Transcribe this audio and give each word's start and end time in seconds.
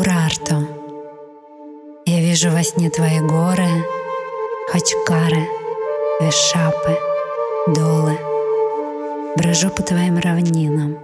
Урарту. 0.00 0.66
Я 2.06 2.20
вижу 2.20 2.50
во 2.50 2.62
сне 2.62 2.88
твои 2.88 3.20
горы, 3.20 3.68
Хачкары, 4.72 5.46
Вишапы, 6.20 6.98
Долы. 7.66 8.18
Брожу 9.36 9.68
по 9.68 9.82
твоим 9.82 10.18
равнинам, 10.18 10.98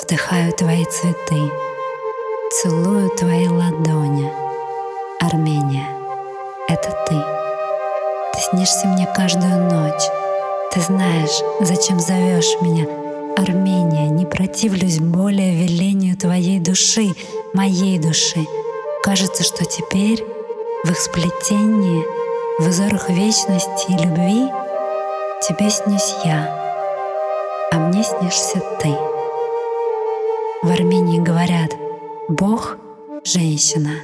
Вдыхаю 0.00 0.52
твои 0.52 0.84
цветы, 0.84 1.50
Целую 2.52 3.10
твои 3.10 3.48
ладони. 3.48 4.30
Армения, 5.20 5.88
это 6.68 6.90
ты. 7.08 7.16
Ты 8.34 8.40
снишься 8.50 8.86
мне 8.86 9.08
каждую 9.16 9.64
ночь. 9.64 10.04
Ты 10.70 10.80
знаешь, 10.80 11.42
зачем 11.58 11.98
зовешь 11.98 12.56
меня. 12.60 12.86
Армения, 13.36 14.08
не 14.08 14.26
противлюсь 14.26 15.00
более 15.00 15.56
велению 15.56 16.16
твоей 16.16 16.60
души, 16.60 17.08
моей 17.56 17.98
души. 17.98 18.46
Кажется, 19.02 19.42
что 19.42 19.64
теперь 19.64 20.22
в 20.84 20.90
их 20.90 20.98
сплетении, 20.98 22.04
в 22.60 22.68
узорах 22.68 23.08
вечности 23.08 23.86
и 23.88 24.04
любви 24.04 24.48
тебе 25.40 25.70
снюсь 25.70 26.14
я, 26.24 26.50
а 27.72 27.78
мне 27.78 28.02
снишься 28.04 28.60
ты. 28.80 28.94
В 30.62 30.70
Армении 30.70 31.18
говорят 31.18 31.70
«Бог— 32.28 32.76
женщина», 33.24 34.00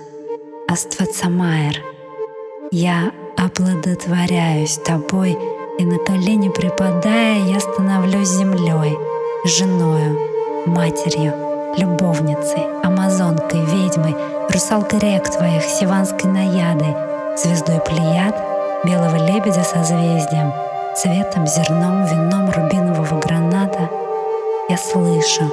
Аствацамайр. 0.66 1.82
Я 2.70 3.12
оплодотворяюсь 3.36 4.78
тобой, 4.78 5.36
и 5.78 5.84
на 5.84 5.98
колени 5.98 6.48
припадая, 6.48 7.44
я 7.44 7.60
становлюсь 7.60 8.28
землей, 8.28 8.96
женою, 9.44 10.18
матерью, 10.66 11.34
любовницей, 11.76 12.72
амазонкой, 13.52 13.64
ведьмой, 13.64 14.16
русалкой 14.50 14.98
рек 14.98 15.30
твоих, 15.30 15.62
сиванской 15.62 16.30
наядой, 16.30 16.94
звездой 17.36 17.80
плеяд, 17.80 18.36
белого 18.84 19.16
лебедя 19.26 19.62
созвездием, 19.62 20.52
цветом, 20.96 21.46
зерном, 21.46 22.04
вином 22.06 22.50
рубинового 22.50 23.20
граната. 23.20 23.90
Я 24.68 24.76
слышу 24.76 25.50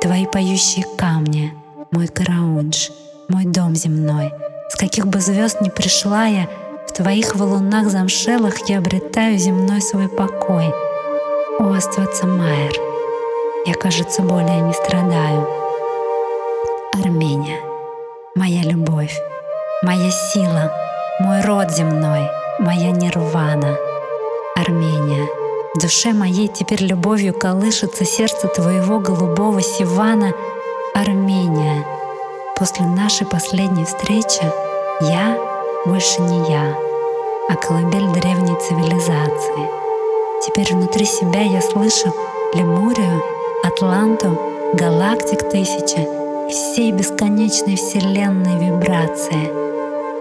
твои 0.00 0.26
поющие 0.26 0.84
камни, 0.96 1.52
мой 1.90 2.08
караунж, 2.08 2.90
мой 3.28 3.44
дом 3.44 3.74
земной. 3.74 4.32
С 4.68 4.76
каких 4.76 5.06
бы 5.06 5.20
звезд 5.20 5.60
ни 5.60 5.68
пришла 5.68 6.26
я, 6.26 6.48
в 6.86 6.92
твоих 6.92 7.36
валунах 7.36 7.88
замшелых 7.88 8.68
я 8.68 8.78
обретаю 8.78 9.38
земной 9.38 9.80
свой 9.80 10.08
покой. 10.08 10.72
О, 11.58 11.72
Аствацамайр, 11.72 12.72
я, 13.66 13.74
кажется, 13.74 14.22
более 14.22 14.60
не 14.60 14.72
страдаю. 14.72 15.59
Сила, 20.10 20.72
мой 21.20 21.40
род 21.42 21.70
земной, 21.70 22.28
моя 22.58 22.90
нирвана. 22.90 23.76
Армения, 24.56 25.26
в 25.74 25.78
душе 25.78 26.12
моей 26.12 26.48
теперь 26.48 26.82
любовью 26.82 27.32
колышется 27.32 28.04
сердце 28.04 28.48
твоего 28.48 28.98
голубого 28.98 29.62
Сивана. 29.62 30.32
Армения, 30.94 31.86
после 32.56 32.84
нашей 32.84 33.26
последней 33.26 33.84
встречи 33.84 34.42
я 35.00 35.38
больше 35.86 36.20
не 36.20 36.50
я, 36.50 36.74
а 37.48 37.54
колыбель 37.54 38.08
древней 38.08 38.56
цивилизации. 38.60 39.70
Теперь 40.44 40.74
внутри 40.74 41.04
себя 41.04 41.42
я 41.42 41.60
слышу 41.62 42.14
Лемурию, 42.54 43.22
Атланту, 43.62 44.38
галактик 44.74 45.48
тысячи 45.50 46.00
и 46.48 46.52
всей 46.52 46.92
бесконечной 46.92 47.76
вселенной 47.76 48.58
вибрации. 48.58 49.69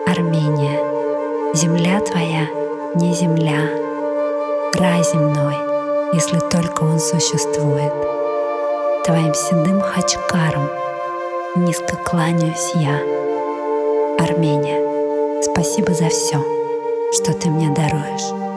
Армения, 0.10 1.54
земля 1.54 2.00
твоя 2.00 2.48
не 2.96 3.14
земля, 3.14 3.70
рай 4.74 5.04
земной, 5.04 5.54
если 6.14 6.40
только 6.40 6.82
он 6.82 6.98
существует. 7.00 7.94
Твоим 9.06 9.36
седым 9.36 9.80
хачкаром 9.80 10.68
низко 11.58 11.96
кланяюсь 11.96 12.72
я. 12.74 13.00
Армения, 14.18 15.44
спасибо 15.44 15.94
за 15.94 16.10
все, 16.10 16.44
что 17.14 17.32
ты 17.34 17.50
мне 17.50 17.70
даруешь. 17.70 18.49